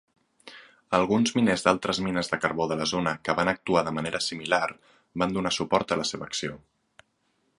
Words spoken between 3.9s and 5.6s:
manera similar, van donar